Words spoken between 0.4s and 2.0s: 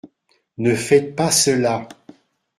Ne faites pas cela!